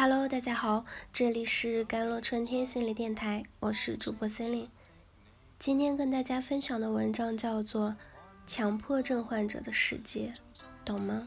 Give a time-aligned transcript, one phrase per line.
[0.00, 4.70] Hello，大家好，这里是甘露春天心理电台，我是主播森林。
[5.58, 7.90] 今天跟大家分享的文章叫做
[8.46, 10.32] 《强迫症患者的世界》，
[10.84, 11.26] 懂吗？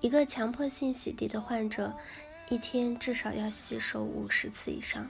[0.00, 1.96] 一个强迫性洗涤的患者，
[2.48, 5.08] 一天至少要洗手五十次以上。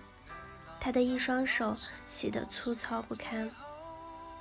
[0.78, 1.74] 他的一双手
[2.06, 3.50] 洗得粗糙不堪，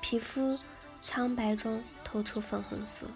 [0.01, 0.59] 皮肤
[1.01, 3.07] 苍白中透出粉红色，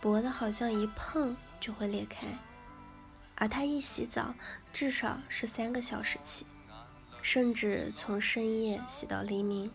[0.00, 2.28] 薄的好像一碰就会裂开。
[3.42, 4.36] 而他一洗澡，
[4.72, 6.46] 至少是三个小时起，
[7.22, 9.68] 甚至从深夜洗到黎明。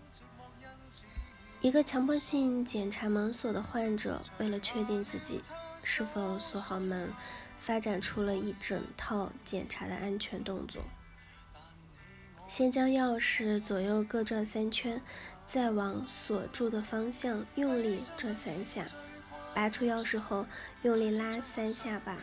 [1.59, 5.41] 一个强迫性检查门锁的患者，为了确定自己
[5.83, 7.11] 是否锁好门，
[7.59, 10.81] 发展出了一整套检查的安全动作：
[12.47, 15.01] 先将钥匙左右各转三圈，
[15.45, 18.85] 再往锁住的方向用力转三下，
[19.53, 20.45] 拔出钥匙后
[20.83, 22.17] 用力拉三下把。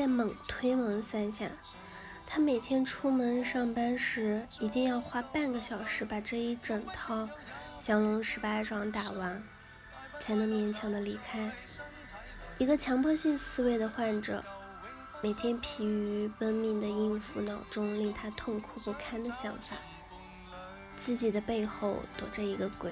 [0.00, 1.50] 再猛推门三下。
[2.24, 7.28] 他每天出门上班时，一定要花半个小时把这一整套
[7.76, 9.42] 降龙十八掌打完，
[10.18, 11.52] 才能勉强的离开。
[12.56, 14.42] 一个强迫性思维的患者，
[15.22, 19.76] 每天疲于奔命的应付脑中令他痛苦不堪的想法，
[20.96, 22.90] 自己的背后躲着一个鬼。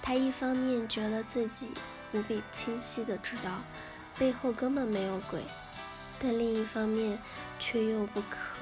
[0.00, 1.68] 他一方面觉得自己
[2.14, 3.60] 无比清晰的知道。
[4.20, 5.42] 背后根本没有鬼，
[6.18, 7.18] 但另一方面
[7.58, 8.58] 却又不可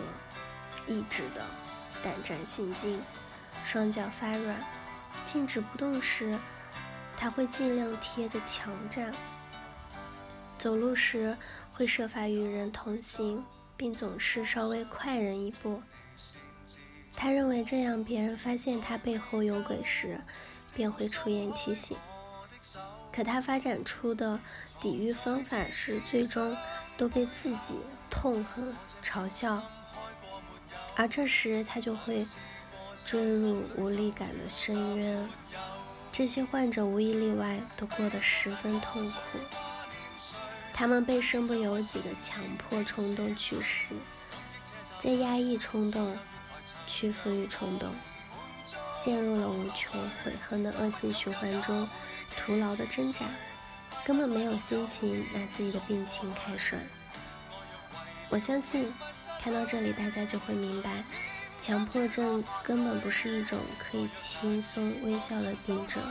[0.86, 1.44] 抑制的
[2.00, 3.02] 胆战心惊，
[3.64, 4.64] 双脚发软，
[5.24, 6.38] 静止不动时，
[7.16, 9.10] 他会尽量贴着墙站；
[10.56, 11.36] 走路时
[11.72, 13.44] 会设法与人同行，
[13.76, 15.82] 并总是稍微快人一步。
[17.16, 20.20] 他认为这样别人发现他背后有鬼时，
[20.72, 21.96] 便会出言提醒。
[23.12, 24.38] 可他发展出的
[24.80, 26.56] 抵御方法是，最终
[26.96, 29.62] 都被自己痛恨、嘲笑，
[30.94, 32.26] 而这时他就会
[33.04, 35.28] 坠入无力感的深渊。
[36.12, 39.38] 这些患者无一例外都过得十分痛苦，
[40.72, 43.94] 他们被身不由己的强迫冲动驱使，
[44.98, 46.16] 在压抑冲动、
[46.86, 47.92] 屈服于冲动，
[48.92, 49.92] 陷入了无穷
[50.24, 51.88] 悔恨的恶性循环中。
[52.38, 53.26] 徒劳的挣扎，
[54.06, 56.80] 根本没有心情拿自己的病情开涮。
[58.30, 58.92] 我相信，
[59.40, 61.04] 看到这里大家就会明白，
[61.60, 66.02] 强迫症根本不是一种可以轻松微笑的病症。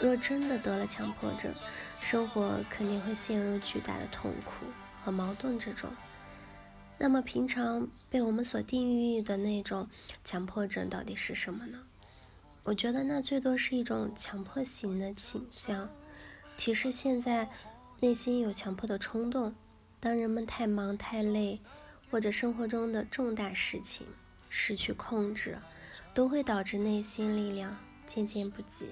[0.00, 1.52] 若真的得了强迫症，
[2.00, 4.52] 生活肯定会陷入巨大的痛苦
[5.02, 5.90] 和矛盾之中。
[6.98, 9.88] 那么，平常被我们所定义的那种
[10.24, 11.78] 强迫症到底是什么呢？
[12.66, 15.88] 我觉得那最多是一种强迫型的倾向，
[16.56, 17.48] 提示现在
[18.00, 19.54] 内心有强迫的冲动。
[20.00, 21.60] 当人们太忙太累，
[22.10, 24.04] 或者生活中的重大事情
[24.48, 25.58] 失去控制，
[26.12, 28.88] 都会导致内心力量渐渐不济。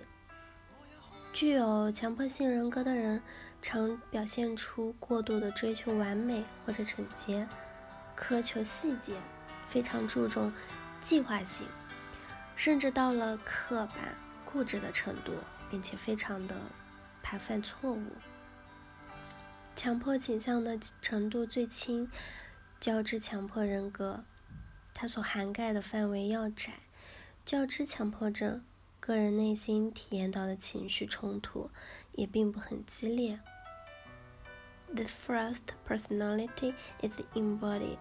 [1.32, 3.20] 具有强迫性人格的人，
[3.60, 7.48] 常表现出过度的追求完美或者整洁，
[8.16, 9.16] 苛求细节，
[9.66, 10.52] 非常注重
[11.00, 11.66] 计划性。
[12.56, 15.32] 甚至到了刻板、固执的程度，
[15.70, 16.56] 并且非常的
[17.22, 18.04] 怕犯错误。
[19.74, 22.08] 强迫倾向的程度最轻，
[22.78, 24.24] 较之强迫人格，
[24.94, 26.74] 它所涵盖的范围要窄；
[27.44, 28.64] 较之强迫症，
[29.00, 31.70] 个人内心体验到的情绪冲突
[32.12, 33.40] 也并不很激烈。
[34.94, 37.98] The first personality is embodied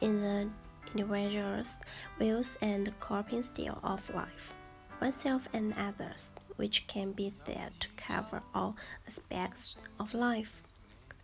[0.00, 0.50] in the
[0.93, 1.77] individuals'
[2.19, 4.53] views and coping style of life,
[4.99, 8.75] oneself and others, which can be said to cover all
[9.07, 10.63] aspects of life,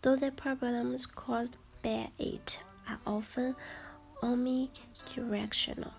[0.01, 3.55] though the problems caused by it are often
[4.21, 5.91] omnidirectional.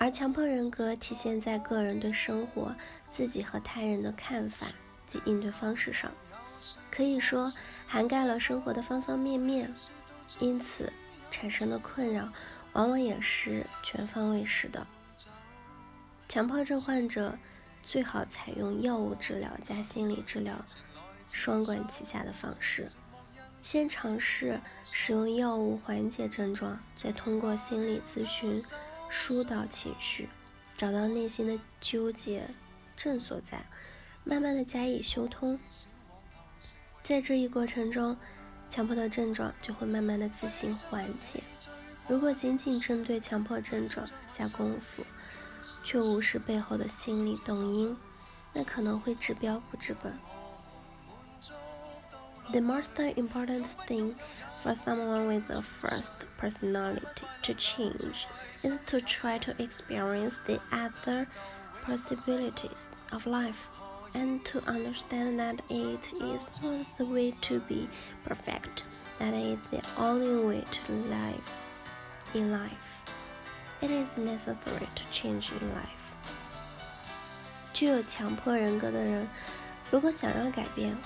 [0.00, 2.74] 而强迫人格体现在个人对生活、
[3.10, 4.68] 自己和他人的看法
[5.06, 6.12] 及应对方式上，
[6.90, 7.52] 可以说
[7.86, 9.74] 涵盖了生活的方方面面。
[10.38, 10.92] 因此，
[11.33, 12.31] 产生的困扰，
[12.73, 14.85] 往往也是全方位式的。
[16.29, 17.39] 强迫症患者
[17.81, 20.63] 最好采用药物治疗加心理治疗
[21.31, 22.87] 双管齐下的方式，
[23.63, 28.63] 先尝试使用药物缓解症状，再通过心理咨询
[29.09, 30.29] 疏导情绪，
[30.77, 32.47] 找到内心的纠结
[32.95, 33.65] 症所在，
[34.23, 35.59] 慢慢的加以修通。
[37.01, 38.17] 在这一过程中，
[38.73, 41.43] 强迫的症状就会慢慢的自行缓解。
[42.07, 45.05] 如果仅仅针对强迫症状下功夫，
[45.83, 47.95] 却无视背后的心理动因，
[48.51, 50.17] 那可能会治标不治本。
[52.51, 54.15] The most important thing
[54.63, 56.09] for someone with a first
[56.41, 57.03] personality
[57.43, 58.25] to change
[58.63, 61.27] is to try to experience the other
[61.85, 63.67] possibilities of life
[64.14, 67.88] and to understand that it is not the way to be
[68.24, 68.84] perfect,
[69.18, 71.50] that is the only way to live
[72.34, 73.04] in life.
[73.80, 76.16] It is necessary to change in life.
[77.72, 79.28] 具有强迫人格的人，
[79.90, 80.96] 如果想要改变，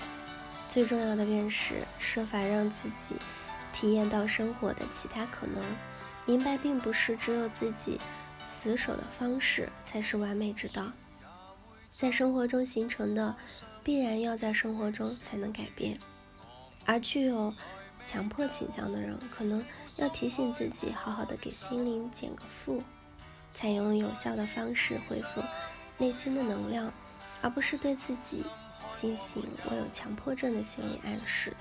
[0.70, 3.16] 最重要的便是设法让自己
[3.74, 5.62] 体验到生活的其他可能，
[6.24, 8.00] 明白并不是只有自己
[8.42, 10.92] 死守的方式才是完美之道。
[11.97, 13.35] 在生活中形成的，
[13.83, 15.97] 必然要在生活中才能改变。
[16.85, 17.51] 而具有
[18.05, 19.65] 强迫倾向的人，可能
[19.95, 22.83] 要提醒自己，好好的给心灵减个负，
[23.51, 25.41] 采用有效的方式恢复
[25.97, 26.93] 内心的能量，
[27.41, 28.45] 而不是对自己。
[28.93, 31.55] 进行我有强迫症的心理暗示，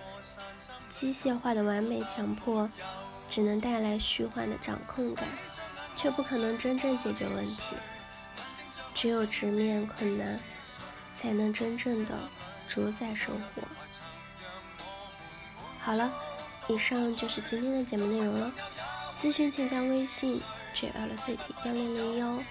[0.91, 2.71] 机械化的完美强迫
[3.27, 5.25] 只能带来虚幻的掌控感，
[5.95, 7.75] 却不可能真正解决问题。
[9.07, 10.41] 只有直面困难，
[11.15, 12.19] 才能真正的
[12.67, 13.63] 主宰生活。
[15.79, 16.13] 好了，
[16.67, 18.53] 以上就是今天的节目内容了。
[19.15, 20.43] 咨询请加微信
[20.75, 22.43] jlct 幺零零幺，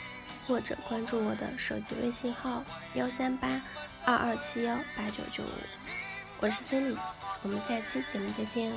[0.47, 2.63] 或者关注我的手机微信号
[2.93, 3.61] 幺三八。
[4.05, 5.49] 二二七幺八九九五，
[6.39, 6.97] 我是 Cindy，
[7.41, 8.71] 我们下期节目再见。